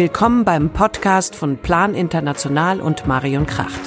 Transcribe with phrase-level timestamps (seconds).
[0.00, 3.80] Willkommen beim Podcast von Plan International und Marion Kracht.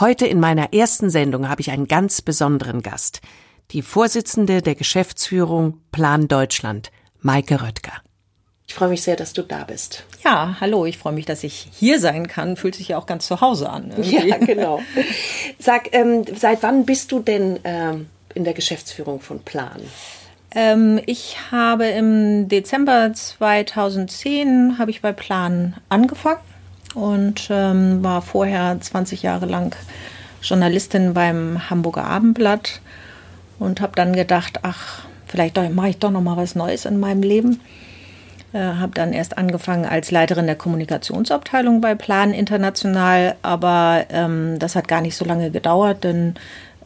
[0.00, 3.20] Heute in meiner ersten Sendung habe ich einen ganz besonderen Gast.
[3.72, 6.90] Die Vorsitzende der Geschäftsführung Plan Deutschland,
[7.20, 7.92] Maike Röttger.
[8.66, 10.06] Ich freue mich sehr, dass du da bist.
[10.24, 12.56] Ja, hallo, ich freue mich, dass ich hier sein kann.
[12.56, 13.90] Fühlt sich ja auch ganz zu Hause an.
[13.90, 14.26] Irgendwie.
[14.26, 14.80] Ja, genau.
[15.58, 19.82] Sag, ähm, seit wann bist du denn ähm, in der Geschäftsführung von Plan?
[20.54, 26.40] Ähm, ich habe im Dezember 2010 habe ich bei Plan angefangen
[26.94, 29.76] und ähm, war vorher 20 Jahre lang
[30.42, 32.80] Journalistin beim Hamburger Abendblatt
[33.58, 37.22] und habe dann gedacht, ach, vielleicht mache ich doch noch mal was Neues in meinem
[37.22, 37.60] Leben.
[38.54, 44.74] Äh, habe dann erst angefangen als Leiterin der Kommunikationsabteilung bei Plan International, aber ähm, das
[44.74, 46.34] hat gar nicht so lange gedauert, denn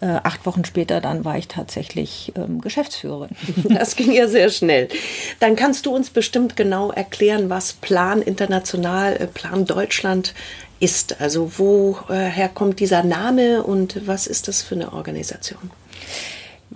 [0.02, 3.30] äh, acht Wochen später dann war ich tatsächlich ähm, Geschäftsführerin.
[3.69, 4.89] Das ging ja sehr schnell.
[5.41, 10.34] Dann kannst du uns bestimmt genau erklären, was Plan International, äh, Plan Deutschland
[10.81, 11.20] ist.
[11.20, 15.70] Also woher kommt dieser Name und was ist das für eine Organisation?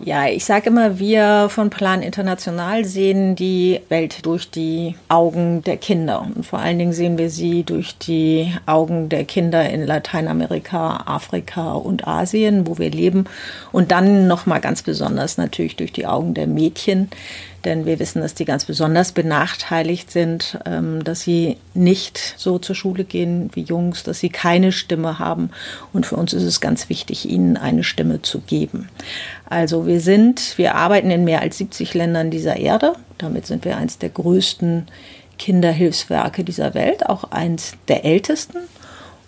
[0.04, 5.78] Ja, ich sage immer, wir von Plan International sehen die Welt durch die Augen der
[5.78, 6.20] Kinder.
[6.20, 11.72] Und vor allen Dingen sehen wir sie durch die Augen der Kinder in Lateinamerika, Afrika
[11.72, 13.24] und Asien, wo wir leben.
[13.72, 17.08] Und dann nochmal ganz besonders natürlich durch die Augen der Mädchen,
[17.66, 22.74] denn wir wissen, dass die ganz besonders benachteiligt sind, ähm, dass sie nicht so zur
[22.74, 25.50] Schule gehen wie Jungs, dass sie keine Stimme haben.
[25.92, 28.88] Und für uns ist es ganz wichtig, ihnen eine Stimme zu geben.
[29.48, 32.94] Also wir sind, wir arbeiten in mehr als 70 Ländern dieser Erde.
[33.18, 34.86] Damit sind wir eines der größten
[35.38, 38.58] Kinderhilfswerke dieser Welt, auch eins der ältesten.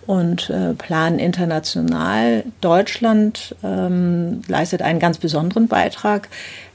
[0.09, 6.31] Und äh, Plan International Deutschland ähm, leistet einen ganz besonderen Beitrag,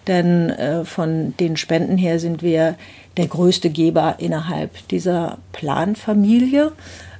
[0.05, 2.75] denn äh, von den Spenden her sind wir
[3.17, 6.73] der größte Geber innerhalb dieser Planfamilie,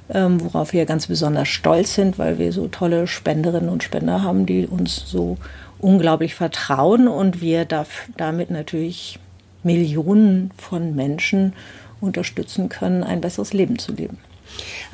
[0.08, 4.46] ähm, worauf wir ganz besonders stolz sind, weil wir so tolle Spenderinnen und Spender haben,
[4.46, 5.36] die uns so
[5.80, 7.66] unglaublich vertrauen und wir
[8.16, 9.18] damit natürlich
[9.64, 11.54] Millionen von Menschen
[12.00, 14.18] unterstützen können, ein besseres Leben zu leben.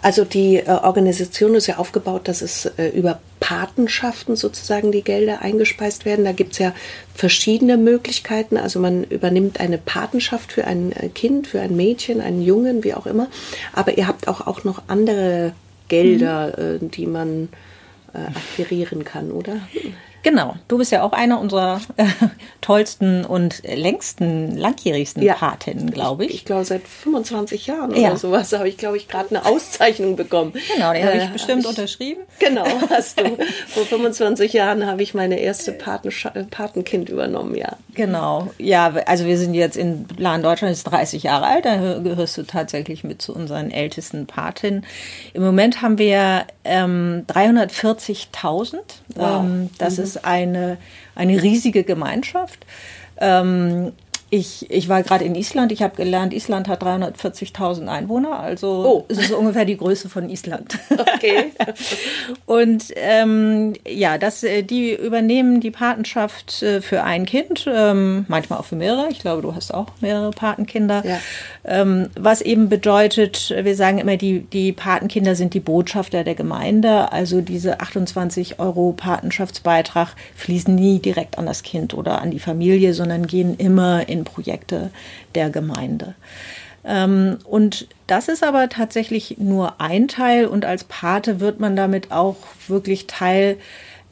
[0.03, 5.43] Also die äh, Organisation ist ja aufgebaut, dass es äh, über Patenschaften sozusagen die Gelder
[5.43, 6.25] eingespeist werden.
[6.25, 6.73] Da gibt es ja
[7.15, 8.57] verschiedene Möglichkeiten.
[8.57, 12.95] Also man übernimmt eine Patenschaft für ein äh, Kind, für ein Mädchen, einen Jungen, wie
[12.95, 13.29] auch immer.
[13.73, 15.53] Aber ihr habt auch, auch noch andere
[15.89, 16.87] Gelder, mhm.
[16.87, 17.49] äh, die man
[18.15, 19.57] äh, akquirieren kann, oder?
[20.23, 22.05] Genau, du bist ja auch einer unserer äh,
[22.61, 25.35] tollsten und längsten, langjährigsten ja.
[25.35, 26.31] Patinnen, glaube ich.
[26.31, 28.11] Ich, ich glaube, seit 25 Jahren ja.
[28.11, 30.53] oder sowas habe ich, glaube ich, gerade eine Auszeichnung bekommen.
[30.75, 32.21] Genau, die habe ich äh, bestimmt hab ich, unterschrieben.
[32.39, 33.25] Genau, hast du.
[33.69, 36.11] Vor 25 Jahren habe ich meine erste Paten,
[36.51, 37.77] Patenkind übernommen, ja.
[37.95, 42.39] Genau, ja, also wir sind jetzt in Plan Deutschland, ist 30 Jahre alt, da gehörst
[42.39, 44.87] du tatsächlich mit zu unseren ältesten Patinnen.
[45.35, 48.77] Im Moment haben wir ähm, 340.000.
[49.15, 49.45] Wow.
[49.45, 50.05] Ähm, das mhm.
[50.05, 50.79] ist ist eine,
[51.15, 52.67] eine riesige Gemeinschaft.
[53.19, 53.93] Ähm,
[54.31, 55.73] ich, ich war gerade in Island.
[55.73, 58.39] Ich habe gelernt, Island hat 340.000 Einwohner.
[58.39, 59.05] Also oh.
[59.09, 60.79] es ist ungefähr die Größe von Island.
[60.91, 61.53] Okay.
[62.47, 68.61] und ähm, ja, das, äh, die übernehmen die Patenschaft äh, für ein Kind, ähm, manchmal
[68.61, 69.09] auch für mehrere.
[69.11, 71.03] Ich glaube, du hast auch mehrere Patenkinder.
[71.05, 71.19] Ja.
[71.65, 77.11] Ähm, was eben bedeutet, wir sagen immer, die, die Patenkinder sind die Botschafter der Gemeinde.
[77.11, 82.95] Also diese 28 Euro Patenschaftsbeitrag fließen nie direkt an das Kind oder an die Familie,
[82.95, 84.91] sondern gehen immer in Projekte
[85.35, 86.15] der Gemeinde.
[86.85, 92.11] Ähm, und das ist aber tatsächlich nur ein Teil und als Pate wird man damit
[92.11, 92.37] auch
[92.69, 93.59] wirklich Teil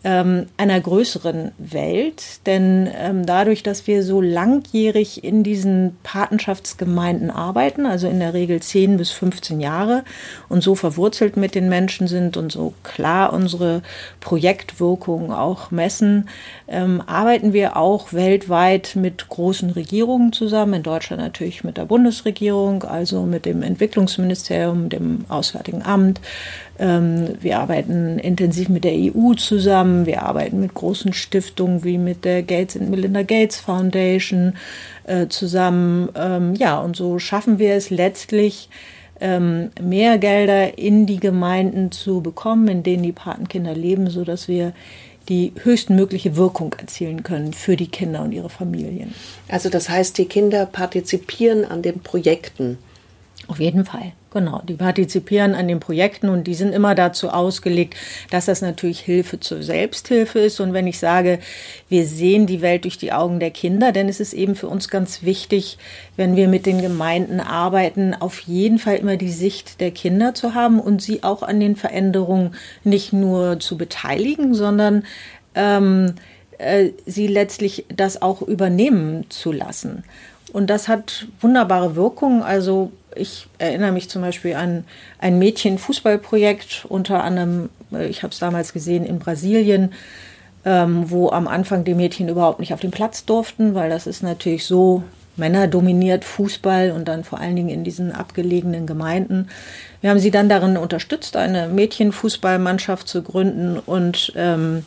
[0.04, 2.46] ähm, einer größeren Welt.
[2.46, 8.60] Denn ähm, dadurch, dass wir so langjährig in diesen Patenschaftsgemeinden arbeiten, also in der Regel
[8.60, 10.04] 10 bis 15 Jahre
[10.48, 13.82] und so verwurzelt mit den Menschen sind und so klar unsere
[14.20, 16.28] Projektwirkung auch messen,
[16.68, 20.74] ähm, arbeiten wir auch weltweit mit großen Regierungen zusammen.
[20.74, 26.20] In Deutschland natürlich mit der Bundesregierung, also mit dem Entwicklungsministerium, dem Auswärtigen Amt,
[26.78, 30.06] wir arbeiten intensiv mit der EU zusammen.
[30.06, 34.54] Wir arbeiten mit großen Stiftungen wie mit der Gates and Melinda Gates Foundation
[35.04, 36.08] äh, zusammen.
[36.14, 38.68] Ähm, ja, und so schaffen wir es letztlich,
[39.20, 44.72] ähm, mehr Gelder in die Gemeinden zu bekommen, in denen die Patenkinder leben, sodass wir
[45.28, 49.14] die höchstmögliche Wirkung erzielen können für die Kinder und ihre Familien.
[49.48, 52.78] Also das heißt, die Kinder partizipieren an den Projekten
[53.46, 54.62] Auf jeden Fall, genau.
[54.68, 57.94] Die partizipieren an den Projekten und die sind immer dazu ausgelegt,
[58.30, 60.60] dass das natürlich Hilfe zur Selbsthilfe ist.
[60.60, 61.38] Und wenn ich sage,
[61.88, 64.88] wir sehen die Welt durch die Augen der Kinder, dann ist es eben für uns
[64.88, 65.78] ganz wichtig,
[66.16, 70.54] wenn wir mit den Gemeinden arbeiten, auf jeden Fall immer die Sicht der Kinder zu
[70.54, 72.54] haben und sie auch an den Veränderungen
[72.84, 75.04] nicht nur zu beteiligen, sondern
[75.54, 76.14] ähm,
[76.58, 80.04] äh, sie letztlich das auch übernehmen zu lassen.
[80.50, 82.42] Und das hat wunderbare Wirkungen.
[82.42, 84.84] Also ich erinnere mich zum Beispiel an
[85.18, 89.92] ein Mädchen-Fußballprojekt, unter anderem, äh, ich habe es damals gesehen in Brasilien,
[90.64, 94.22] ähm, wo am Anfang die Mädchen überhaupt nicht auf den Platz durften, weil das ist
[94.22, 95.02] natürlich so
[95.36, 99.48] männerdominiert Fußball und dann vor allen Dingen in diesen abgelegenen Gemeinden.
[100.00, 104.84] Wir haben sie dann darin unterstützt, eine Mädchenfußballmannschaft zu gründen und ähm,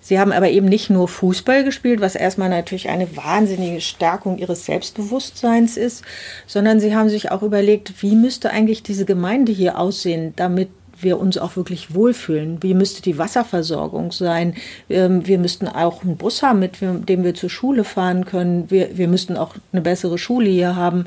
[0.00, 4.64] Sie haben aber eben nicht nur Fußball gespielt, was erstmal natürlich eine wahnsinnige Stärkung ihres
[4.64, 6.02] Selbstbewusstseins ist,
[6.46, 10.70] sondern sie haben sich auch überlegt, wie müsste eigentlich diese Gemeinde hier aussehen, damit
[11.02, 12.62] wir uns auch wirklich wohlfühlen.
[12.62, 14.54] Wie müsste die Wasserversorgung sein?
[14.88, 18.70] Ähm, wir müssten auch einen Bus haben, mit dem wir zur Schule fahren können.
[18.70, 21.06] Wir, wir müssten auch eine bessere Schule hier haben.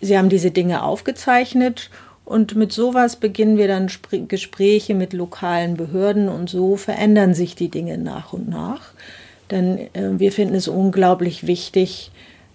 [0.00, 1.90] Sie haben diese Dinge aufgezeichnet
[2.30, 3.90] und mit sowas beginnen wir dann
[4.28, 8.92] Gespräche mit lokalen Behörden und so verändern sich die Dinge nach und nach.
[9.50, 12.12] Denn äh, wir finden es unglaublich wichtig,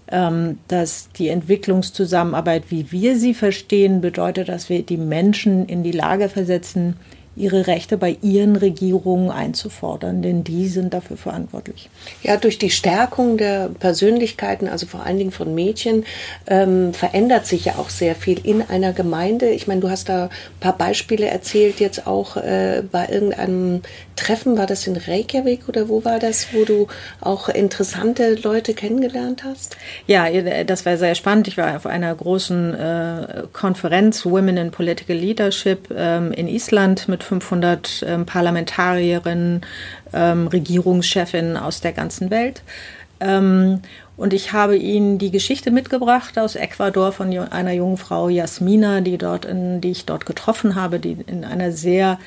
[0.10, 5.92] ähm, dass die Entwicklungszusammenarbeit, wie wir sie verstehen, bedeutet, dass wir die Menschen in die
[5.92, 6.95] Lage versetzen,
[7.36, 11.90] ihre Rechte bei ihren Regierungen einzufordern, denn die sind dafür verantwortlich.
[12.24, 16.06] Ja, durch die Stärkung der Persönlichkeiten, also vor allen Dingen von Mädchen,
[16.48, 19.50] ähm, verändert sich ja auch sehr viel in einer Gemeinde.
[19.50, 20.30] Ich meine, du hast da ein
[20.60, 23.82] paar Beispiele erzählt, jetzt auch äh, bei irgendeinem
[24.16, 26.88] Treffen, war das in Reykjavik oder wo war das, wo du
[27.20, 29.76] auch interessante Leute kennengelernt hast?
[30.08, 30.30] Ja,
[30.64, 31.48] das war sehr spannend.
[31.50, 37.25] Ich war auf einer großen äh, Konferenz Women in Political Leadership ähm, in Island mit
[37.25, 39.62] 500 ähm, Parlamentarierinnen,
[40.13, 42.63] ähm, Regierungschefinnen aus der ganzen Welt.
[43.19, 43.81] Ähm,
[44.18, 49.18] und ich habe ihnen die Geschichte mitgebracht aus Ecuador von einer jungen Frau, Jasmina, die,
[49.18, 52.18] dort in, die ich dort getroffen habe, die in einer sehr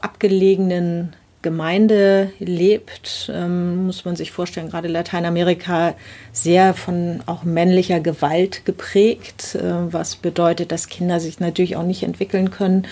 [0.00, 5.94] abgelegenen Gemeinde lebt, ähm, muss man sich vorstellen, gerade Lateinamerika
[6.32, 12.02] sehr von auch männlicher Gewalt geprägt, äh, was bedeutet, dass Kinder sich natürlich auch nicht
[12.02, 12.86] entwickeln können.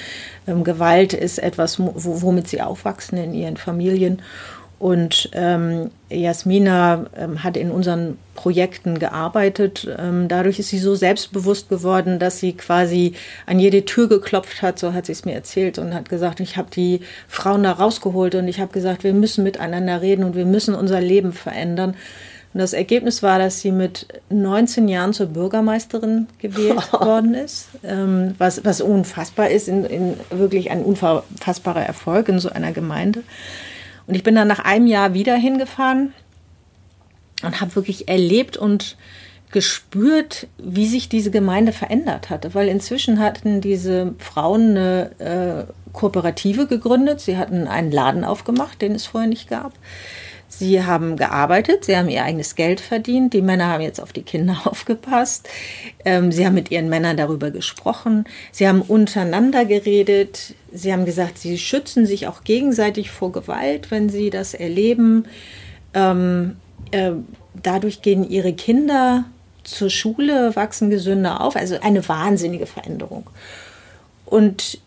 [0.46, 4.22] Ähm, Gewalt ist etwas, womit sie aufwachsen in ihren Familien.
[4.78, 9.88] Und ähm, Jasmina ähm, hat in unseren Projekten gearbeitet.
[9.98, 13.14] Ähm, dadurch ist sie so selbstbewusst geworden, dass sie quasi
[13.46, 16.56] an jede Tür geklopft hat, so hat sie es mir erzählt und hat gesagt, ich
[16.56, 20.46] habe die Frauen da rausgeholt und ich habe gesagt, wir müssen miteinander reden und wir
[20.46, 21.96] müssen unser Leben verändern.
[22.54, 28.36] Und das Ergebnis war, dass sie mit 19 Jahren zur Bürgermeisterin gewählt worden ist, ähm,
[28.38, 33.24] was, was unfassbar ist, in, in wirklich ein unfassbarer Erfolg in so einer Gemeinde.
[34.08, 36.14] Und ich bin dann nach einem Jahr wieder hingefahren
[37.42, 38.96] und habe wirklich erlebt und
[39.52, 46.66] gespürt, wie sich diese Gemeinde verändert hatte, weil inzwischen hatten diese Frauen eine äh, Kooperative
[46.66, 49.72] gegründet, sie hatten einen Laden aufgemacht, den es vorher nicht gab.
[50.48, 54.22] Sie haben gearbeitet, sie haben ihr eigenes Geld verdient, die Männer haben jetzt auf die
[54.22, 55.48] Kinder aufgepasst,
[56.04, 61.38] ähm, sie haben mit ihren Männern darüber gesprochen, sie haben untereinander geredet, sie haben gesagt,
[61.38, 65.26] sie schützen sich auch gegenseitig vor Gewalt, wenn sie das erleben.
[65.92, 66.56] Ähm,
[66.90, 67.12] äh,
[67.62, 69.24] dadurch gehen ihre Kinder
[69.64, 73.28] zur Schule, wachsen gesünder auf, also eine wahnsinnige Veränderung.
[74.24, 74.78] Und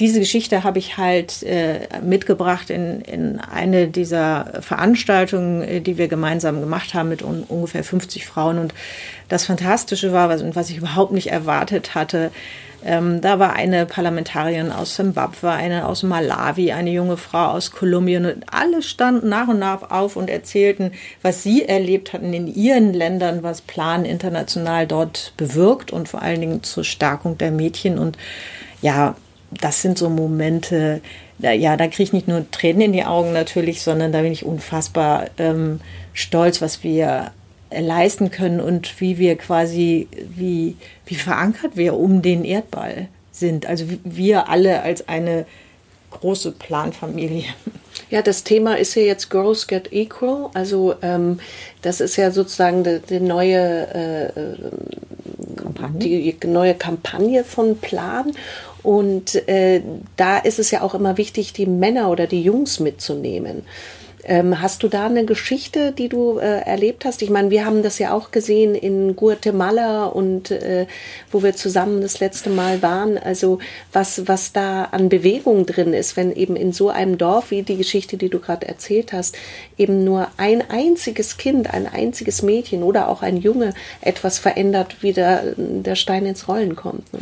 [0.00, 6.08] diese Geschichte habe ich halt äh, mitgebracht in, in eine dieser Veranstaltungen, äh, die wir
[6.08, 8.58] gemeinsam gemacht haben mit un ungefähr 50 Frauen.
[8.58, 8.74] Und
[9.28, 12.30] das Fantastische war, was, was ich überhaupt nicht erwartet hatte,
[12.82, 18.24] ähm, da war eine Parlamentarierin aus Zimbabwe, eine aus Malawi, eine junge Frau aus Kolumbien
[18.24, 22.94] und alle standen nach und nach auf und erzählten, was sie erlebt hatten in ihren
[22.94, 28.16] Ländern, was Plan international dort bewirkt und vor allen Dingen zur Stärkung der Mädchen und
[28.80, 29.14] ja,
[29.50, 31.00] das sind so Momente,
[31.38, 34.32] da, ja, da kriege ich nicht nur Tränen in die Augen natürlich, sondern da bin
[34.32, 35.80] ich unfassbar ähm,
[36.12, 37.32] stolz, was wir
[37.70, 40.76] leisten können und wie wir quasi, wie,
[41.06, 43.66] wie verankert wir um den Erdball sind.
[43.66, 45.46] Also wir alle als eine
[46.10, 47.44] große Planfamilie.
[48.10, 50.50] Ja, das Thema ist ja jetzt Girls Get Equal.
[50.54, 51.38] Also ähm,
[51.82, 55.98] das ist ja sozusagen die, die neue, äh, Kampagne.
[55.98, 58.32] die neue Kampagne von Plan.
[58.82, 59.82] Und äh,
[60.16, 63.62] da ist es ja auch immer wichtig, die Männer oder die Jungs mitzunehmen.
[64.24, 67.22] Ähm, hast du da eine Geschichte, die du äh, erlebt hast?
[67.22, 70.86] Ich meine, wir haben das ja auch gesehen in Guatemala und äh,
[71.30, 73.16] wo wir zusammen das letzte Mal waren.
[73.16, 73.60] Also
[73.92, 77.76] was, was da an Bewegung drin ist, wenn eben in so einem Dorf wie die
[77.76, 79.36] Geschichte, die du gerade erzählt hast,
[79.78, 83.72] eben nur ein einziges Kind, ein einziges Mädchen oder auch ein Junge
[84.02, 87.12] etwas verändert, wie der, der Stein ins Rollen kommt.
[87.12, 87.20] Ne?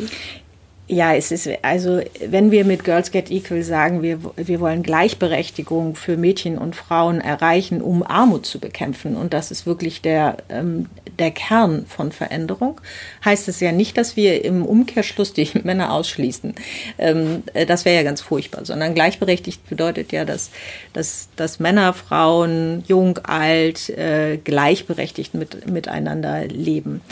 [0.91, 5.95] Ja, es ist, also wenn wir mit Girls Get Equal sagen, wir, wir wollen Gleichberechtigung
[5.95, 10.87] für Mädchen und Frauen erreichen, um Armut zu bekämpfen, und das ist wirklich der, ähm,
[11.19, 12.81] der Kern von Veränderung,
[13.23, 16.55] heißt es ja nicht, dass wir im Umkehrschluss die Männer ausschließen.
[16.97, 20.51] Ähm, äh, das wäre ja ganz furchtbar, sondern gleichberechtigt bedeutet ja, dass,
[20.95, 27.03] dass, dass Männer, Frauen, jung, alt, äh, gleichberechtigt mit, miteinander leben.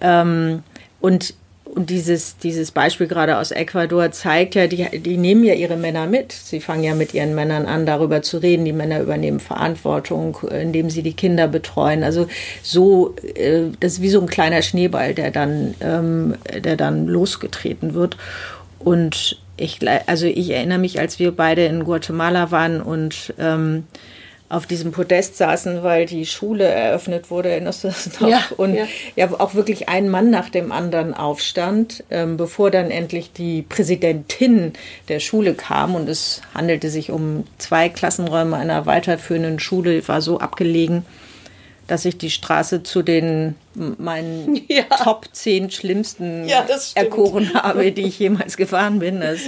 [0.00, 0.62] Ähm,
[1.02, 1.34] und
[1.74, 6.06] und dieses, dieses Beispiel gerade aus Ecuador zeigt ja, die, die nehmen ja ihre Männer
[6.06, 6.32] mit.
[6.32, 8.64] Sie fangen ja mit ihren Männern an, darüber zu reden.
[8.64, 12.02] Die Männer übernehmen Verantwortung, indem sie die Kinder betreuen.
[12.02, 12.26] Also
[12.62, 17.94] so, äh, das ist wie so ein kleiner Schneeball, der dann, ähm, der dann losgetreten
[17.94, 18.16] wird.
[18.78, 23.84] Und ich, also ich erinnere mich, als wir beide in Guatemala waren und ähm,
[24.50, 28.28] auf diesem Podest saßen, weil die Schule eröffnet wurde, erinnerst du das noch?
[28.28, 28.84] Ja, und ja.
[29.14, 34.72] ja auch wirklich ein Mann nach dem anderen aufstand, ähm, bevor dann endlich die Präsidentin
[35.08, 35.94] der Schule kam.
[35.94, 41.06] Und es handelte sich um zwei Klassenräume einer weiterführenden Schule, war so abgelegen,
[41.86, 44.82] dass ich die Straße zu den meinen ja.
[45.04, 46.48] Top 10 schlimmsten
[46.94, 49.20] erkoren habe, die ich jemals gefahren bin.
[49.20, 49.38] Das,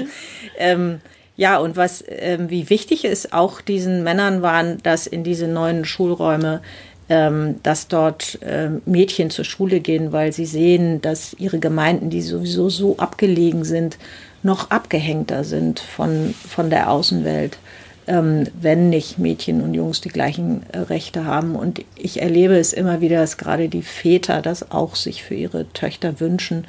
[0.59, 1.01] ähm,
[1.37, 5.85] ja, und was, ähm, wie wichtig es auch diesen Männern waren, dass in diese neuen
[5.85, 6.61] Schulräume,
[7.09, 12.23] ähm, dass dort ähm, Mädchen zur Schule gehen, weil sie sehen, dass ihre Gemeinden, die
[12.23, 13.99] sowieso so abgelegen sind,
[14.43, 17.59] noch abgehängter sind von, von der Außenwelt,
[18.07, 21.55] ähm, wenn nicht Mädchen und Jungs die gleichen äh, Rechte haben.
[21.55, 25.73] Und ich erlebe es immer wieder, dass gerade die Väter das auch sich für ihre
[25.73, 26.67] Töchter wünschen.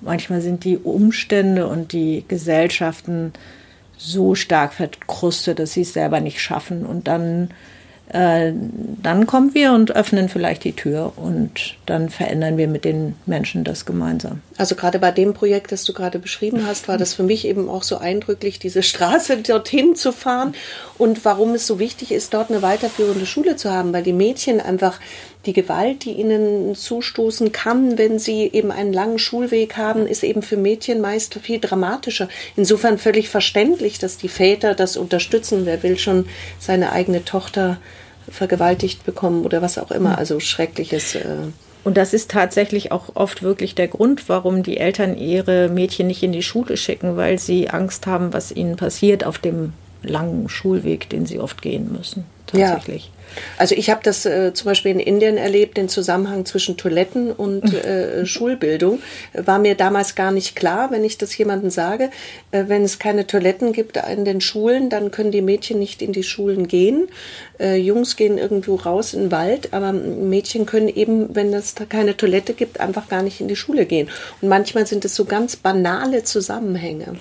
[0.00, 3.32] Manchmal sind die Umstände und die Gesellschaften
[4.02, 6.84] so stark verkrustet, dass sie es selber nicht schaffen.
[6.84, 7.50] Und dann,
[8.08, 8.52] äh,
[9.02, 13.62] dann kommen wir und öffnen vielleicht die Tür und dann verändern wir mit den Menschen
[13.62, 14.40] das gemeinsam.
[14.58, 17.68] Also gerade bei dem Projekt, das du gerade beschrieben hast, war das für mich eben
[17.68, 20.54] auch so eindrücklich, diese Straße dorthin zu fahren
[20.98, 24.60] und warum es so wichtig ist, dort eine weiterführende Schule zu haben, weil die Mädchen
[24.60, 24.98] einfach
[25.46, 30.42] die Gewalt, die ihnen zustoßen kann, wenn sie eben einen langen Schulweg haben, ist eben
[30.42, 32.28] für Mädchen meist viel dramatischer.
[32.56, 35.66] Insofern völlig verständlich, dass die Väter das unterstützen.
[35.66, 36.26] Wer will schon
[36.58, 37.78] seine eigene Tochter
[38.30, 40.18] vergewaltigt bekommen oder was auch immer.
[40.18, 41.16] Also schreckliches.
[41.16, 41.24] Äh
[41.84, 46.22] und das ist tatsächlich auch oft wirklich der Grund, warum die Eltern ihre Mädchen nicht
[46.22, 49.72] in die Schule schicken, weil sie Angst haben, was ihnen passiert auf dem
[50.02, 52.24] langen Schulweg, den sie oft gehen müssen.
[52.46, 53.10] Tatsächlich.
[53.56, 57.72] Also ich habe das äh, zum Beispiel in Indien erlebt, den Zusammenhang zwischen Toiletten und
[57.72, 59.00] äh, Schulbildung.
[59.32, 62.10] War mir damals gar nicht klar, wenn ich das jemandem sage.
[62.50, 66.12] Äh, wenn es keine Toiletten gibt in den Schulen, dann können die Mädchen nicht in
[66.12, 67.08] die Schulen gehen.
[67.58, 71.84] Äh, Jungs gehen irgendwo raus in den Wald, aber Mädchen können eben, wenn es da
[71.84, 74.08] keine Toilette gibt, einfach gar nicht in die Schule gehen.
[74.40, 77.16] Und manchmal sind es so ganz banale Zusammenhänge.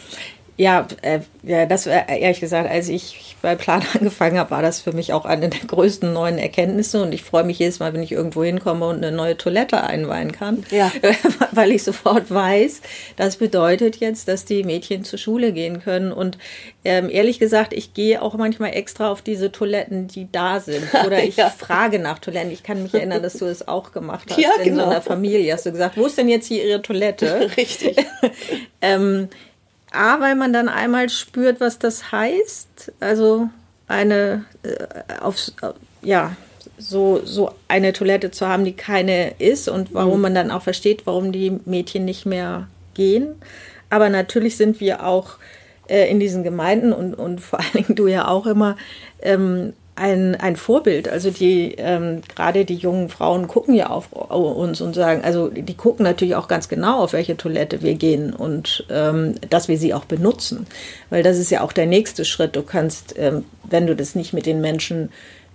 [0.62, 4.80] Ja, äh, ja, das äh, ehrlich gesagt, als ich bei Plan angefangen habe, war das
[4.80, 8.04] für mich auch eine der größten neuen Erkenntnisse und ich freue mich jedes Mal, wenn
[8.04, 10.92] ich irgendwo hinkomme und eine neue Toilette einweihen kann, ja.
[11.52, 12.82] weil ich sofort weiß,
[13.16, 16.38] das bedeutet jetzt, dass die Mädchen zur Schule gehen können und
[16.86, 21.24] ähm, ehrlich gesagt, ich gehe auch manchmal extra auf diese Toiletten, die da sind oder
[21.24, 21.50] ich ja.
[21.50, 22.52] frage nach Toiletten.
[22.52, 24.84] Ich kann mich erinnern, dass du es auch gemacht hast ja, in genau.
[24.84, 25.54] so einer Familie.
[25.54, 27.50] Hast du gesagt, wo ist denn jetzt hier ihre Toilette?
[27.58, 27.98] Richtig.
[28.82, 29.28] ähm,
[29.92, 32.94] A, weil man dann einmal spürt, was das heißt.
[33.00, 33.50] Also
[33.88, 35.38] eine äh, auf,
[36.02, 36.36] ja,
[36.78, 40.22] so, so eine Toilette zu haben, die keine ist und warum mhm.
[40.22, 43.36] man dann auch versteht, warum die Mädchen nicht mehr gehen.
[43.90, 45.38] Aber natürlich sind wir auch
[45.88, 48.78] äh, in diesen Gemeinden und, und vor allen Dingen du ja auch immer
[49.22, 51.10] ähm, ein, ein Vorbild.
[51.10, 55.76] Also die ähm, gerade die jungen Frauen gucken ja auf uns und sagen, also die
[55.76, 59.94] gucken natürlich auch ganz genau, auf welche Toilette wir gehen und ähm, dass wir sie
[59.94, 60.66] auch benutzen.
[61.10, 62.56] Weil das ist ja auch der nächste Schritt.
[62.56, 65.10] Du kannst, ähm, wenn du das nicht mit den Menschen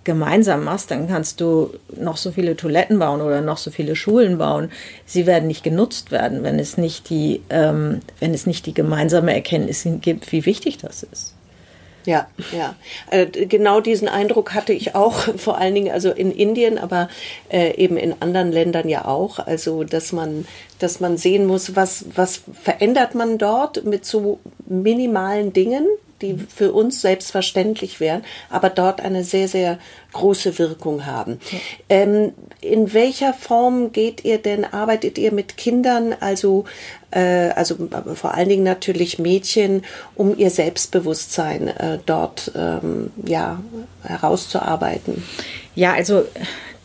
[0.07, 4.37] gemeinsam machst, dann kannst du noch so viele Toiletten bauen oder noch so viele Schulen
[4.37, 4.71] bauen.
[5.05, 9.33] Sie werden nicht genutzt werden, wenn es nicht die, ähm, wenn es nicht die gemeinsame
[9.33, 11.36] Erkenntnis gibt, wie wichtig das ist.
[12.07, 12.73] Ja, ja.
[13.11, 17.09] Äh, genau diesen Eindruck hatte ich auch, vor allen Dingen also in Indien, aber
[17.49, 19.39] äh, eben in anderen Ländern ja auch.
[19.39, 20.47] Also, dass man,
[20.79, 25.85] dass man sehen muss, was, was verändert man dort mit so minimalen Dingen,
[26.21, 29.77] die für uns selbstverständlich wären, aber dort eine sehr, sehr
[30.13, 31.39] große Wirkung haben.
[31.89, 36.63] Ähm, in welcher Form geht ihr denn, arbeitet ihr mit Kindern, also,
[37.15, 37.75] also
[38.15, 39.83] vor allen Dingen natürlich Mädchen,
[40.15, 43.61] um ihr Selbstbewusstsein äh, dort ähm, ja,
[44.03, 45.23] herauszuarbeiten?
[45.75, 46.25] Ja, also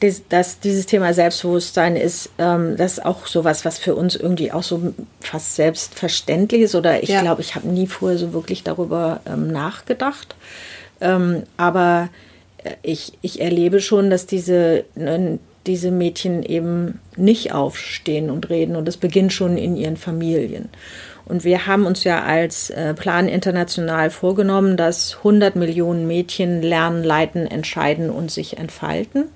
[0.02, 4.50] das, das, dieses Thema Selbstbewusstsein ist, ähm, das ist auch sowas, was für uns irgendwie
[4.52, 6.74] auch so fast selbstverständlich ist.
[6.74, 7.22] Oder ich ja.
[7.22, 10.34] glaube, ich habe nie vorher so wirklich darüber ähm, nachgedacht.
[11.00, 12.08] Ähm, aber
[12.64, 18.76] äh, ich, ich erlebe schon, dass diese, ne, diese Mädchen eben nicht aufstehen und reden.
[18.76, 20.68] Und das beginnt schon in ihren Familien.
[21.24, 27.04] Und wir haben uns ja als äh, Plan international vorgenommen, dass 100 Millionen Mädchen lernen,
[27.04, 29.26] leiten, entscheiden und sich entfalten.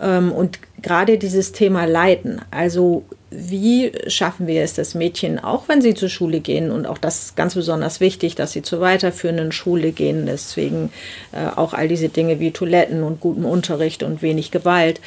[0.00, 3.04] Ähm, und gerade dieses Thema Leiden, also
[3.36, 7.26] wie schaffen wir es, dass Mädchen, auch wenn sie zur Schule gehen, und auch das
[7.26, 10.90] ist ganz besonders wichtig, dass sie zur weiterführenden Schule gehen, deswegen
[11.32, 15.00] äh, auch all diese Dinge wie Toiletten und guten Unterricht und wenig Gewalt,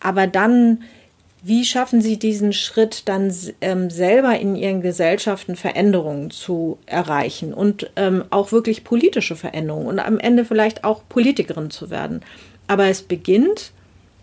[0.00, 0.82] aber dann
[1.42, 7.90] wie schaffen Sie diesen Schritt dann ähm, selber in Ihren Gesellschaften Veränderungen zu erreichen und
[7.96, 12.20] ähm, auch wirklich politische Veränderungen und am Ende vielleicht auch Politikerin zu werden?
[12.66, 13.72] Aber es beginnt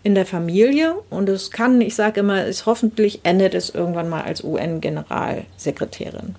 [0.08, 4.22] in der Familie und es kann, ich sage immer, es hoffentlich endet es irgendwann mal
[4.22, 6.34] als UN-Generalsekretärin.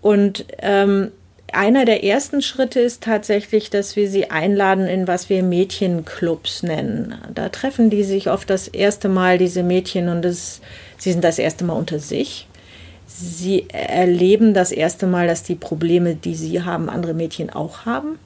[0.00, 1.12] Und ähm,
[1.52, 7.16] einer der ersten Schritte ist tatsächlich, dass wir sie einladen in was wir Mädchenclubs nennen.
[7.34, 10.62] Da treffen die sich oft das erste Mal, diese Mädchen, und das,
[10.96, 12.46] sie sind das erste Mal unter sich.
[13.06, 18.18] Sie erleben das erste Mal, dass die Probleme, die sie haben, andere Mädchen auch haben.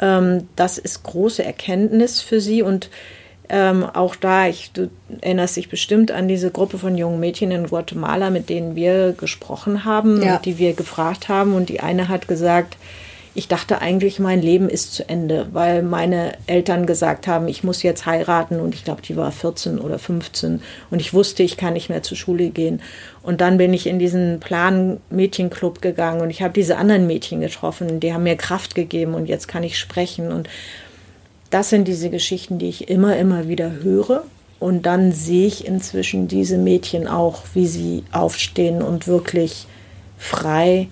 [0.00, 2.90] Ähm, das ist große Erkenntnis für sie und
[3.48, 7.66] ähm, auch da, ich, du erinnerst dich bestimmt an diese Gruppe von jungen Mädchen in
[7.66, 10.38] Guatemala, mit denen wir gesprochen haben ja.
[10.38, 11.54] die wir gefragt haben.
[11.54, 12.76] Und die eine hat gesagt,
[13.36, 17.82] ich dachte eigentlich, mein Leben ist zu Ende, weil meine Eltern gesagt haben, ich muss
[17.82, 21.74] jetzt heiraten und ich glaube, die war 14 oder 15 und ich wusste, ich kann
[21.74, 22.80] nicht mehr zur Schule gehen.
[23.22, 27.42] Und dann bin ich in diesen Plan Mädchenclub gegangen und ich habe diese anderen Mädchen
[27.42, 30.48] getroffen, die haben mir Kraft gegeben und jetzt kann ich sprechen und
[31.56, 34.24] das sind diese Geschichten, die ich immer, immer wieder höre.
[34.60, 39.66] Und dann sehe ich inzwischen diese Mädchen auch, wie sie aufstehen und wirklich
[40.18, 40.88] frei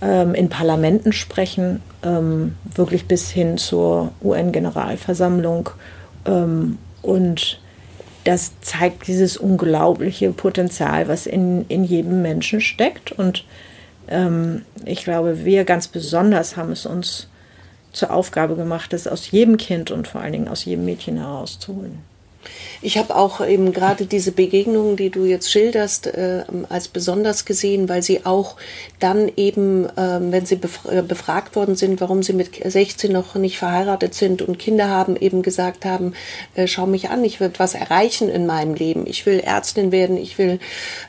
[0.00, 5.68] ähm, in Parlamenten sprechen, ähm, wirklich bis hin zur UN-Generalversammlung.
[6.24, 7.60] Ähm, und
[8.24, 13.12] das zeigt dieses unglaubliche Potenzial, was in, in jedem Menschen steckt.
[13.12, 13.44] Und
[14.08, 17.28] ähm, ich glaube, wir ganz besonders haben es uns
[17.92, 22.09] zur Aufgabe gemacht, das aus jedem Kind und vor allen Dingen aus jedem Mädchen herauszuholen.
[22.82, 27.88] Ich habe auch eben gerade diese Begegnungen, die du jetzt schilderst, äh, als besonders gesehen,
[27.90, 28.56] weil sie auch
[28.98, 33.34] dann eben, äh, wenn sie befra äh, befragt worden sind, warum sie mit 16 noch
[33.34, 36.14] nicht verheiratet sind und Kinder haben, eben gesagt haben,
[36.54, 39.06] äh, schau mich an, ich will was erreichen in meinem Leben.
[39.06, 40.58] Ich will Ärztin werden, ich will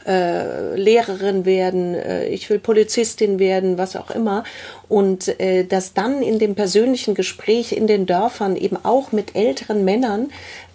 [0.06, 4.44] äh, Lehrerin werden, äh, ich will Polizistin werden, was auch immer.
[4.90, 5.34] Und
[5.70, 10.32] dass dann in dem persönlichen Gespräch in den Dörfern eben auch mit älteren Männern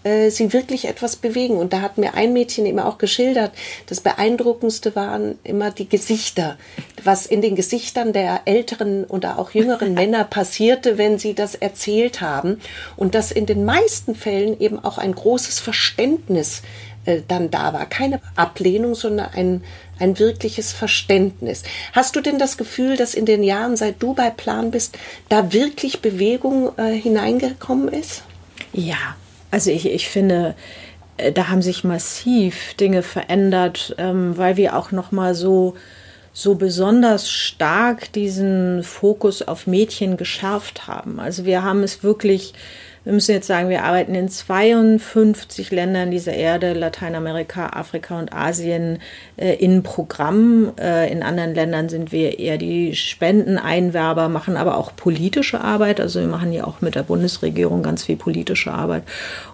[0.06, 1.56] äh, sie wirklich etwas bewegen.
[1.56, 3.50] Und da hat mir ein Mädchen eben auch geschildert,
[3.86, 6.56] das Beeindruckendste waren immer die Gesichter,
[7.02, 12.20] was in den Gesichtern der älteren oder auch jüngeren Männer passierte, wenn sie das erzählt
[12.20, 12.60] haben.
[12.96, 16.62] Und dass in den meisten Fällen eben auch ein großes Verständnis
[17.04, 17.86] äh, dann da war.
[17.86, 19.64] Keine Ablehnung, sondern ein,
[19.98, 21.64] ein wirkliches Verständnis.
[21.92, 24.96] Hast du denn das Gefühl, dass in den Jahren, seit du bei Plan bist,
[25.28, 28.22] da wirklich Bewegung äh, hineingekommen ist?
[28.72, 29.16] Ja,
[29.50, 30.54] also ich, ich finde,
[31.16, 35.74] äh, da haben sich massiv Dinge verändert, ähm, weil wir auch noch mal so
[36.32, 41.18] so besonders stark diesen Fokus auf Mädchen geschärft haben.
[41.18, 42.52] Also wir haben es wirklich
[43.06, 48.98] wir müssen jetzt sagen, wir arbeiten in 52 Ländern dieser Erde, Lateinamerika, Afrika und Asien,
[49.36, 50.76] äh, in Programmen.
[50.76, 56.00] Äh, in anderen Ländern sind wir eher die Spendeneinwerber, machen aber auch politische Arbeit.
[56.00, 59.04] Also wir machen ja auch mit der Bundesregierung ganz viel politische Arbeit.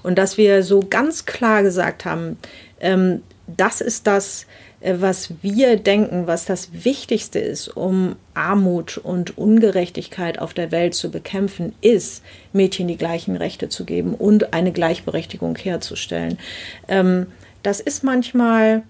[0.02, 2.38] Und dass wir so ganz klar gesagt haben,
[2.80, 4.46] ähm, das ist das,
[4.84, 11.10] was wir denken, was das Wichtigste ist, um Armut und Ungerechtigkeit auf der Welt zu
[11.10, 16.38] bekämpfen, ist, Mädchen die gleichen Rechte zu geben und eine Gleichberechtigung herzustellen.
[16.88, 17.26] Ähm,
[17.62, 18.82] das ist manchmal,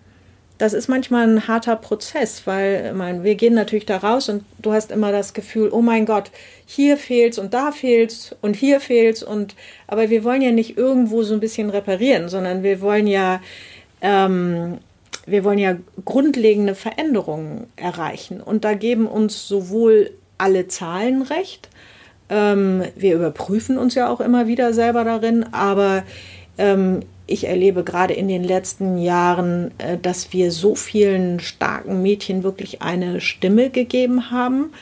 [0.57, 4.73] das ist manchmal ein harter Prozess, weil mein, wir gehen natürlich da raus und du
[4.73, 6.31] hast immer das Gefühl, oh mein Gott,
[6.65, 11.23] hier fehlt's und da fehlt's und hier fehlt's und aber wir wollen ja nicht irgendwo
[11.23, 13.43] so ein bisschen reparieren, sondern wir wollen ja
[14.01, 14.79] ähm,
[15.27, 18.41] wir wollen ja grundlegende Veränderungen erreichen.
[18.41, 21.69] Und da geben uns sowohl alle Zahlen recht.
[22.29, 26.03] Ähm, wir überprüfen uns ja auch immer wieder selber darin, aber
[26.59, 32.43] ähm, ich erlebe gerade in den letzten Jahren, äh, dass wir so vielen starken Mädchen
[32.43, 34.73] wirklich eine Stimme gegeben haben,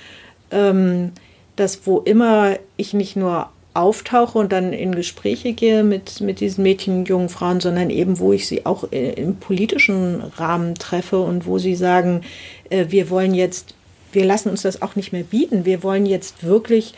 [0.51, 1.13] ähm,
[1.57, 6.63] dass wo immer ich nicht nur auftauche und dann in Gespräche gehe mit, mit diesen
[6.63, 11.59] Mädchen jungen Frauen, sondern eben, wo ich sie auch im politischen Rahmen treffe und wo
[11.59, 12.23] sie sagen,
[12.69, 13.75] äh, wir wollen jetzt,
[14.13, 16.95] wir lassen uns das auch nicht mehr bieten, wir wollen jetzt wirklich,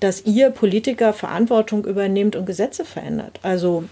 [0.00, 3.38] dass ihr Politiker Verantwortung übernehmt und Gesetze verändert.
[3.42, 3.84] Also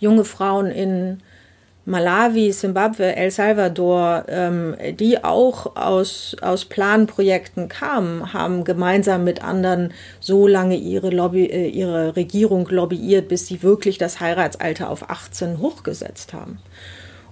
[0.00, 1.20] junge Frauen in
[1.90, 9.92] Malawi, Simbabwe, El Salvador, ähm, die auch aus, aus Planprojekten kamen, haben gemeinsam mit anderen
[10.20, 15.58] so lange ihre, Lobby, äh, ihre Regierung lobbyiert, bis sie wirklich das Heiratsalter auf 18
[15.58, 16.58] hochgesetzt haben.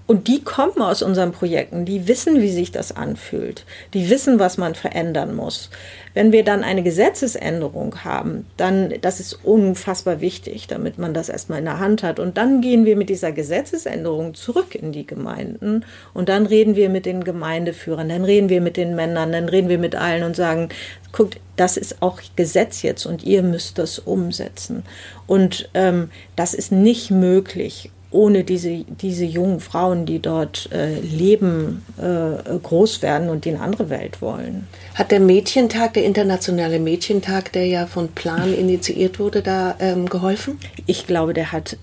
[0.09, 4.57] Und die kommen aus unseren Projekten, die wissen, wie sich das anfühlt, die wissen, was
[4.57, 5.69] man verändern muss.
[6.15, 11.59] Wenn wir dann eine Gesetzesänderung haben, dann, das ist unfassbar wichtig, damit man das erstmal
[11.59, 12.21] in der Hand hat.
[12.21, 16.89] Und dann gehen wir mit dieser Gesetzesänderung zurück in die Gemeinden und dann reden wir
[16.89, 20.37] mit den Gemeindeführern, dann reden wir mit den Männern, dann reden wir mit allen und
[20.37, 20.71] sagen,
[21.13, 24.85] guckt, das ist auch Gesetz jetzt und ihr müsst das umsetzen.
[25.27, 31.85] Und ähm, das ist nicht möglich ohne diese, diese jungen Frauen, die dort äh, leben,
[31.99, 34.67] äh, groß werden und die in andere Welt wollen.
[34.95, 40.59] Hat der Mädchentag, der internationale Mädchentag, der ja von Plan initiiert wurde, da ähm, geholfen?
[40.87, 41.77] Ich glaube, der hat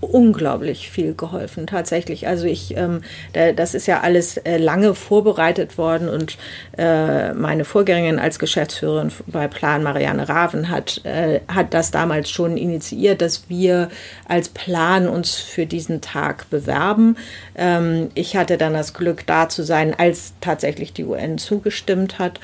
[0.00, 2.26] unglaublich viel geholfen, tatsächlich.
[2.26, 3.02] Also ich, ähm,
[3.32, 6.38] das ist ja alles äh, lange vorbereitet worden und
[6.78, 12.56] äh, meine Vorgängerin als Geschäftsführerin bei Plan, Marianne Raven, hat, äh, hat das damals schon
[12.56, 13.90] initiiert, dass wir
[14.28, 17.16] als Plan uns für diesen Tag bewerben.
[17.56, 22.40] Ähm, ich hatte dann das Glück, da zu sein, als tatsächlich die UN zugestimmt hat.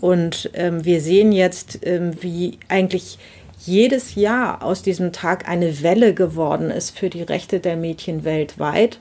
[0.00, 3.18] Und ähm, wir sehen jetzt, ähm, wie eigentlich
[3.66, 8.98] jedes Jahr aus diesem Tag eine Welle geworden ist für die Rechte der Mädchen weltweit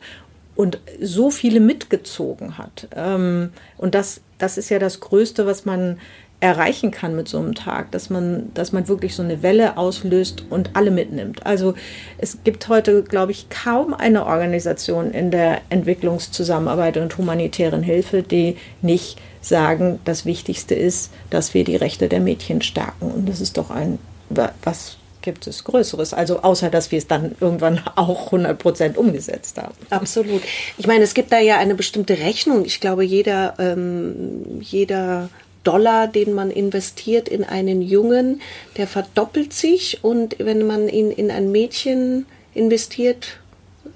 [0.56, 2.88] und so viele mitgezogen hat.
[2.95, 5.97] Ähm, und das, das ist ja das Größte, was man
[6.39, 10.43] erreichen kann mit so einem Tag, dass man, dass man wirklich so eine Welle auslöst
[10.49, 11.45] und alle mitnimmt.
[11.45, 11.73] Also
[12.17, 18.58] es gibt heute, glaube ich, kaum eine Organisation in der Entwicklungszusammenarbeit und humanitären Hilfe, die
[18.82, 23.12] nicht sagen, das Wichtigste ist, dass wir die Rechte der Mädchen stärken.
[23.12, 23.97] Und das ist doch ein
[24.30, 26.14] was gibt es Größeres?
[26.14, 29.76] Also außer, dass wir es dann irgendwann auch 100 Prozent umgesetzt haben.
[29.90, 30.42] Absolut.
[30.78, 32.64] Ich meine, es gibt da ja eine bestimmte Rechnung.
[32.64, 35.30] Ich glaube, jeder, ähm, jeder
[35.66, 38.42] Dollar, den man investiert in einen Jungen,
[38.78, 40.04] der verdoppelt sich.
[40.04, 43.40] Und wenn man ihn in ein Mädchen investiert,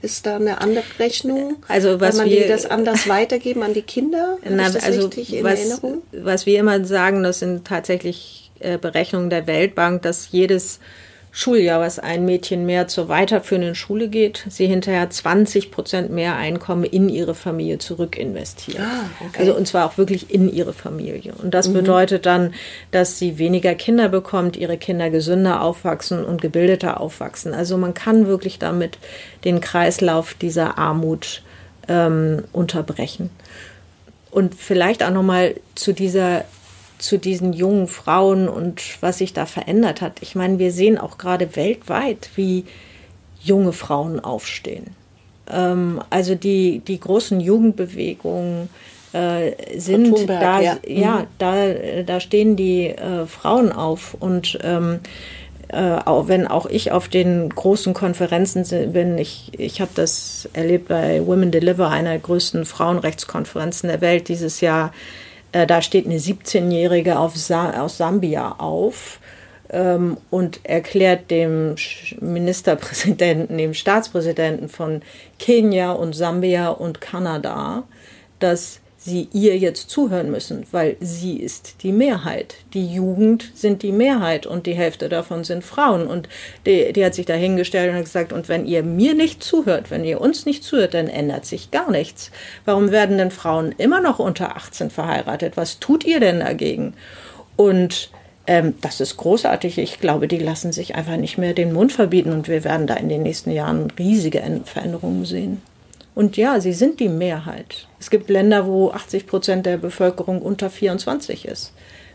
[0.01, 1.57] ist da eine andere Rechnung?
[1.67, 4.37] Also was Kann man wir, das anders weitergeben an die Kinder?
[4.47, 5.09] Na, also
[5.41, 10.79] was, was wir immer sagen, das sind tatsächlich Berechnungen der Weltbank, dass jedes
[11.31, 16.83] Schuljahr, was ein Mädchen mehr zur weiterführenden Schule geht, sie hinterher 20 Prozent mehr Einkommen
[16.83, 18.79] in ihre Familie zurück investiert.
[18.79, 19.39] Ah, okay.
[19.39, 21.33] Also und zwar auch wirklich in ihre Familie.
[21.41, 21.73] Und das mhm.
[21.73, 22.53] bedeutet dann,
[22.89, 27.53] dass sie weniger Kinder bekommt, ihre Kinder gesünder aufwachsen und gebildeter aufwachsen.
[27.53, 28.97] Also man kann wirklich damit
[29.45, 31.43] den Kreislauf dieser Armut
[31.87, 33.29] ähm, unterbrechen.
[34.31, 36.43] Und vielleicht auch nochmal zu dieser
[36.99, 40.21] zu diesen jungen Frauen und was sich da verändert hat.
[40.21, 42.65] Ich meine, wir sehen auch gerade weltweit, wie
[43.41, 44.87] junge Frauen aufstehen.
[45.49, 48.69] Ähm, also die, die großen Jugendbewegungen
[49.13, 51.27] äh, sind da, ja, ja mhm.
[51.39, 51.73] da,
[52.05, 54.99] da stehen die äh, Frauen auf und ähm,
[55.69, 60.87] äh, auch wenn auch ich auf den großen Konferenzen bin, ich, ich habe das erlebt
[60.87, 64.91] bei Women Deliver, einer der größten Frauenrechtskonferenzen der Welt dieses Jahr
[65.51, 69.19] da steht eine 17-Jährige aus Sambia auf
[69.69, 71.75] ähm, und erklärt dem
[72.19, 75.01] Ministerpräsidenten, dem Staatspräsidenten von
[75.37, 77.83] Kenia und Sambia und Kanada,
[78.39, 82.55] dass sie ihr jetzt zuhören müssen, weil sie ist die Mehrheit.
[82.73, 86.05] Die Jugend sind die Mehrheit und die Hälfte davon sind Frauen.
[86.05, 86.27] Und
[86.65, 90.03] die, die hat sich da hingestellt und gesagt, und wenn ihr mir nicht zuhört, wenn
[90.03, 92.29] ihr uns nicht zuhört, dann ändert sich gar nichts.
[92.65, 95.55] Warum werden denn Frauen immer noch unter 18 verheiratet?
[95.55, 96.93] Was tut ihr denn dagegen?
[97.55, 98.11] Und
[98.47, 99.77] ähm, das ist großartig.
[99.77, 102.95] Ich glaube, die lassen sich einfach nicht mehr den Mund verbieten und wir werden da
[102.95, 105.61] in den nächsten Jahren riesige Veränderungen sehen.
[106.19, 107.87] Und ja, sie sind die Mehrheit.
[107.97, 111.71] Es gibt Länder, wo 80 Prozent der Bevölkerung unter 24 ist.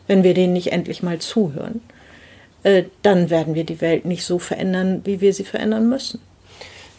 [0.07, 1.81] Wenn wir denen nicht endlich mal zuhören,
[2.65, 6.21] äh, dann werden wir die Welt nicht so verändern, wie wir sie verändern müssen.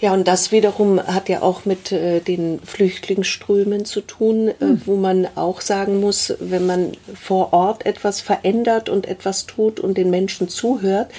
[0.02, 4.82] Ja, und das wiederum hat ja auch mit äh, den Flüchtlingsströmen zu tun, äh, hm.
[4.86, 9.98] wo man auch sagen muss, wenn man vor Ort etwas verändert und etwas tut und
[9.98, 11.12] den Menschen zuhört,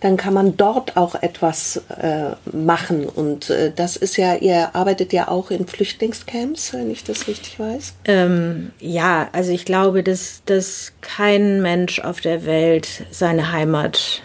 [0.00, 3.06] dann kann man dort auch etwas äh, machen.
[3.06, 7.60] Und äh, das ist ja, ihr arbeitet ja auch in Flüchtlingscamps, wenn ich das richtig
[7.60, 7.94] weiß.
[8.06, 14.22] Ähm, ja, also ich glaube, dass, dass kein Mensch auf der Welt seine Heimat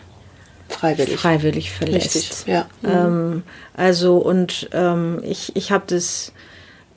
[0.70, 2.16] freiwillig, freiwillig verlässt.
[2.16, 2.68] Richtig, ja.
[2.84, 3.44] Ähm,
[3.76, 6.32] also und ähm, ich, ich habe das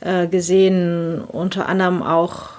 [0.00, 2.50] äh, gesehen, unter anderem auch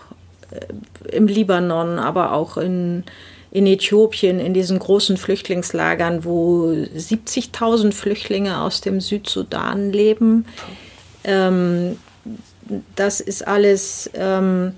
[0.52, 3.04] äh, im Libanon, aber auch in,
[3.52, 10.46] in Äthiopien, in diesen großen Flüchtlingslagern, wo 70.000 Flüchtlinge aus dem Südsudan leben.
[11.24, 11.98] Ähm,
[12.96, 14.74] das ist alles ähm,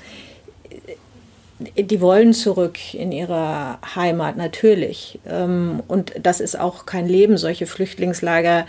[1.60, 5.20] die wollen zurück in ihre Heimat, natürlich.
[5.28, 7.38] Ähm, und das ist auch kein Leben.
[7.38, 8.66] Solche Flüchtlingslager,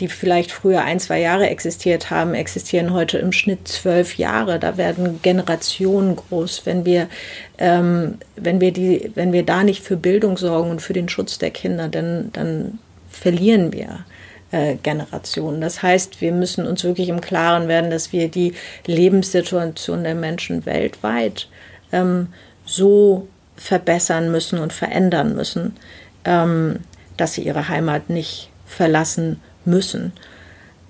[0.00, 4.58] die vielleicht früher ein, zwei Jahre existiert haben, existieren heute im Schnitt zwölf Jahre.
[4.58, 6.66] Da werden Generationen groß.
[6.66, 7.08] Wenn wir,
[7.56, 11.38] ähm, wenn wir, die, wenn wir da nicht für Bildung sorgen und für den Schutz
[11.38, 12.78] der Kinder, dann, dann
[13.10, 14.04] verlieren wir.
[14.52, 15.60] Äh, Generationen.
[15.60, 18.52] Das heißt, wir müssen uns wirklich im Klaren werden, dass wir die
[18.86, 21.48] Lebenssituation der Menschen weltweit
[21.92, 22.28] ähm,
[22.64, 25.76] so verbessern müssen und verändern müssen,
[26.24, 26.80] ähm,
[27.16, 30.12] dass sie ihre Heimat nicht verlassen müssen.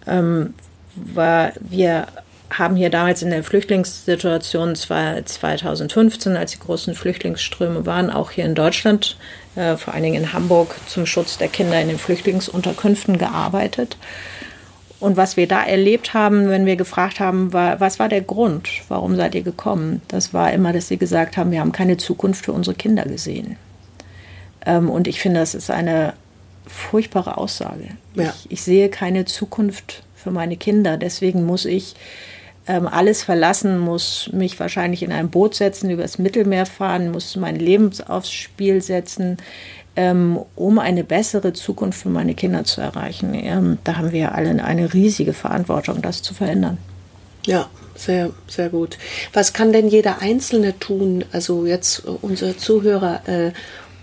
[0.07, 0.55] Ähm,
[0.95, 2.07] wir
[2.51, 8.55] haben hier damals in der Flüchtlingssituation 2015, als die großen Flüchtlingsströme waren, auch hier in
[8.55, 9.17] Deutschland,
[9.57, 13.97] äh, vor allen Dingen in Hamburg, zum Schutz der Kinder in den Flüchtlingsunterkünften gearbeitet.
[14.99, 18.69] Und was wir da erlebt haben, wenn wir gefragt haben, war, was war der Grund,
[18.89, 20.01] warum seid ihr gekommen?
[20.09, 23.57] Das war immer, dass sie gesagt haben, wir haben keine Zukunft für unsere Kinder gesehen.
[24.65, 26.15] Ähm, und ich finde, das ist eine
[26.67, 27.89] furchtbare Aussage.
[28.15, 28.35] Ja.
[28.45, 30.97] Ich, ich, sehe keine Zukunft für meine Kinder.
[30.97, 31.95] Deswegen muss ich
[32.67, 37.57] ähm, alles verlassen, muss mich wahrscheinlich in ein Boot setzen, übers Mittelmeer fahren, muss mein
[37.57, 39.37] Leben aufs Spiel setzen
[39.97, 43.35] ähm, um eine bessere Zukunft für meine Kinder zu erreichen.
[43.35, 46.79] Ähm, da haben wir alle eine riesige Verantwortung, das zu verändern.
[47.47, 48.99] Ja, sehr, sehr gut.
[49.33, 53.53] Was kann denn jeder Einzelne tun, also jetzt unsere Zuhörer, äh,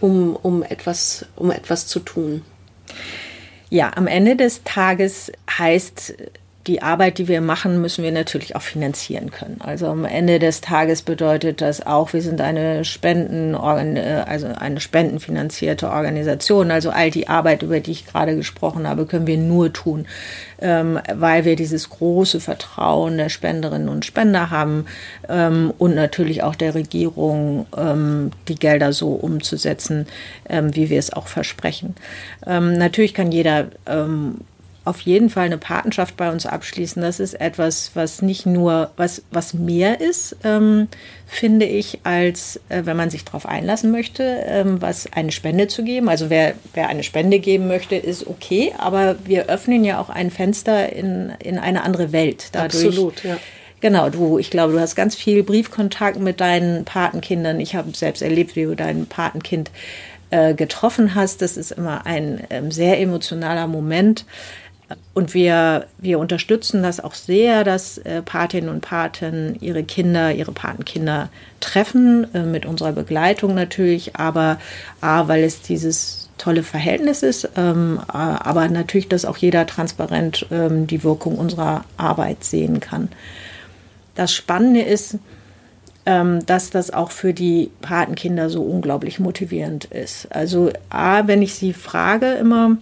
[0.02, 2.42] um, um, etwas, um etwas zu tun?
[3.70, 6.14] Ja, am Ende des Tages heißt
[6.68, 9.60] die Arbeit, die wir machen, müssen wir natürlich auch finanzieren können.
[9.60, 14.80] Also am Ende des Tages bedeutet das auch, wir sind eine Spenden, äh, also eine
[14.80, 16.72] spendenfinanzierte Organisation.
[16.72, 20.06] Also all die Arbeit, über die ich gerade gesprochen habe, können wir nur tun,
[20.62, 24.86] ähm, weil wir dieses große Vertrauen der Spenderinnen und Spender haben
[25.28, 30.08] ähm, und natürlich auch der Regierung, ähm, die Gelder so umzusetzen,
[30.50, 31.96] wie wir es auch versprechen.
[32.46, 33.68] natürlich kann jeder
[34.86, 37.02] auf jeden Fall eine Patenschaft bei uns abschließen.
[37.02, 40.90] Das ist etwas, was nicht nur, was, was mehr ist, ähm,
[41.26, 45.84] finde ich, als äh, wenn man sich darauf einlassen möchte, ähm, was eine Spende zu
[45.84, 46.10] geben.
[46.10, 50.32] Also wer, wer eine Spende geben möchte, ist okay, aber wir öffnen ja auch ein
[50.32, 52.50] Fenster in, in eine andere Welt.
[52.52, 53.38] Dadurch, Absolut, ja.
[53.80, 57.60] Genau, du, ich glaube, du hast ganz viel Briefkontakt mit deinen Patenkindern.
[57.60, 59.72] Ich habe selbst erlebt, wie du dein Patenkind
[60.30, 61.42] äh, getroffen hast.
[61.42, 64.26] Das ist immer ein ähm, sehr emotionaler Moment.
[65.14, 70.52] Und wir, wir unterstützen das auch sehr, dass äh, Patinnen und Paten ihre Kinder, ihre
[70.52, 74.60] Patenkinder treffen, äh, mit unserer Begleitung natürlich, aber
[75.02, 80.88] A, weil es dieses tolle Verhältnis ist, ähm, aber natürlich, dass auch jeder transparent ähm,
[80.88, 83.10] die Wirkung unserer Arbeit sehen kann.
[84.16, 85.20] Das Spannende ist,
[86.06, 90.28] ähm, dass das auch für die Patenkinder so unglaublich motivierend ist.
[90.36, 92.78] Also A, wenn ich sie frage immer,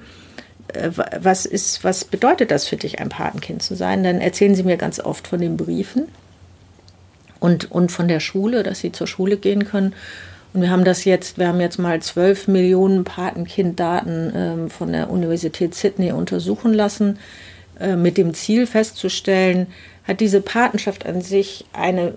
[1.20, 4.04] was ist, was bedeutet das für dich, ein Patenkind zu sein?
[4.04, 6.08] Dann erzählen sie mir ganz oft von den Briefen
[7.40, 9.94] und, und von der Schule, dass sie zur Schule gehen können.
[10.54, 15.10] Und wir haben das jetzt, wir haben jetzt mal zwölf Millionen Patenkinddaten ähm, von der
[15.10, 17.20] Universität Sydney untersuchen lassen,
[17.80, 19.68] äh, mit dem Ziel festzustellen,
[20.04, 22.16] hat diese Patenschaft an sich eine,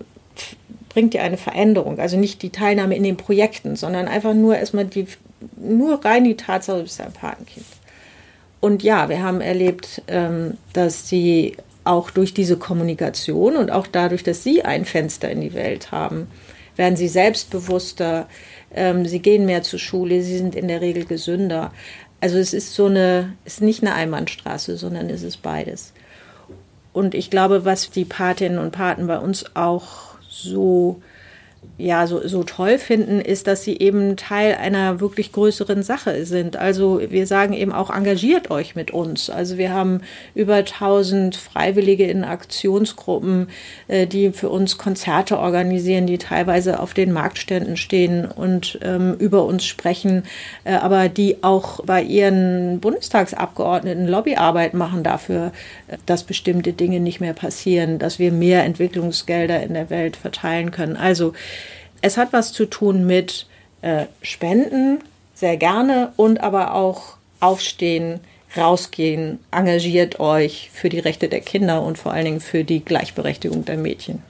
[0.89, 1.99] bringt dir eine Veränderung.
[1.99, 5.07] Also nicht die Teilnahme in den Projekten, sondern einfach nur erstmal die,
[5.55, 7.65] nur rein die Tatsache, du bist ein Patenkind.
[8.65, 14.23] Und ja, wir haben erlebt, ähm, dass sie auch durch diese Kommunikation und auch dadurch,
[14.23, 16.25] dass sie ein Fenster in die Welt haben,
[16.75, 18.27] werden sie selbstbewusster,
[18.73, 21.71] ähm, sie gehen mehr zur Schule, sie sind in der Regel gesünder.
[22.21, 25.93] Also es ist so eine, es ist nicht eine Einbahnstraße, sondern es ist beides.
[26.91, 31.03] Und ich glaube, was die Patinnen und Paten bei uns auch so
[31.77, 36.57] ja so, so toll finden, ist, dass sie eben Teil einer wirklich größeren Sache sind.
[36.57, 39.29] Also wir sagen eben auch, engagiert euch mit uns.
[39.29, 40.01] Also wir haben
[40.33, 43.47] über 1000 Freiwillige in Aktionsgruppen,
[43.87, 49.45] äh, die für uns Konzerte organisieren, die teilweise auf den Marktständen stehen und ähm, über
[49.45, 50.23] uns sprechen,
[50.63, 55.51] äh, aber die auch bei ihren Bundestagsabgeordneten Lobbyarbeit machen dafür,
[55.87, 60.71] äh, dass bestimmte Dinge nicht mehr passieren, dass wir mehr Entwicklungsgelder in der Welt verteilen
[60.71, 60.95] können.
[60.95, 61.33] Also
[62.01, 63.47] es hat was zu tun mit
[63.81, 64.99] äh, Spenden,
[65.33, 68.19] sehr gerne, und aber auch aufstehen,
[68.55, 73.65] rausgehen, engagiert euch für die Rechte der Kinder und vor allen Dingen für die Gleichberechtigung
[73.65, 74.21] der Mädchen.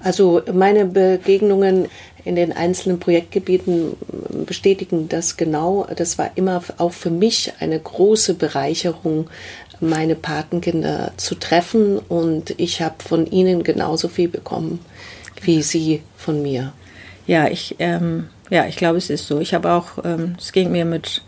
[0.00, 1.88] Also meine Begegnungen
[2.24, 3.96] in den einzelnen Projektgebieten
[4.46, 5.86] bestätigen das genau.
[5.96, 9.28] Das war immer auch für mich eine große Bereicherung,
[9.80, 14.78] meine Patenkinder zu treffen und ich habe von ihnen genauso viel bekommen
[15.46, 16.72] wie sie von mir.
[17.26, 19.40] Ja, ich, ähm, ja, ich glaube, es ist so.
[19.40, 21.22] Ich habe auch, ähm, es ging mir mit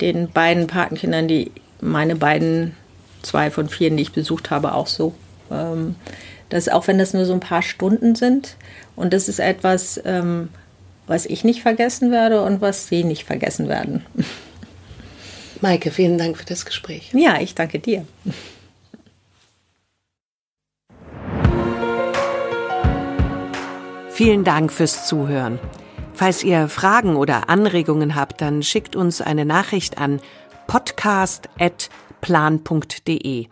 [0.00, 2.74] den beiden Patenkindern, die meine beiden,
[3.22, 5.14] zwei von vier, die ich besucht habe, auch so.
[5.50, 5.94] Ähm,
[6.48, 8.56] dass auch wenn das nur so ein paar Stunden sind
[8.94, 10.48] und das ist etwas, ähm,
[11.06, 14.04] was ich nicht vergessen werde und was sie nicht vergessen werden.
[15.60, 17.10] Maike, vielen Dank für das Gespräch.
[17.14, 18.06] Ja, ich danke dir.
[24.16, 25.60] Vielen Dank fürs Zuhören.
[26.14, 30.22] Falls ihr Fragen oder Anregungen habt, dann schickt uns eine Nachricht an
[30.68, 33.46] podcast.plan.de.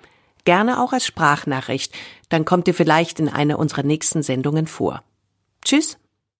[0.46, 1.92] Gerne auch als Sprachnachricht,
[2.30, 5.02] dann kommt ihr vielleicht in einer unserer nächsten Sendungen vor.
[5.62, 5.98] Tschüss.